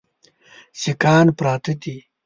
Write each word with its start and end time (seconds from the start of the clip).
سیکهان 0.81 1.27
پراته 1.37 1.73
دي. 1.81 1.95